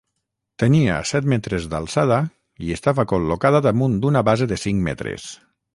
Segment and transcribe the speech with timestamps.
[0.61, 2.19] Tenia set metres d'alçada
[2.69, 5.33] i estava col·locada damunt d'una base de cinc metres.